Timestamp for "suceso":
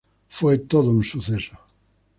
1.03-1.55